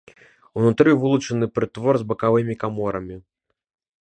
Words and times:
Унутры 0.61 0.95
вылучаны 1.03 1.45
прытвор 1.57 1.93
з 2.03 2.09
бакавымі 2.13 2.53
каморамі. 2.65 3.15